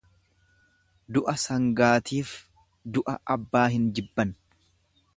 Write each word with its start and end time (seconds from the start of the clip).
Du'a 1.11 1.35
sangaatiif 1.43 2.33
du'a 2.95 3.15
abbaa 3.35 3.67
hin 3.77 3.89
jibban. 3.97 4.37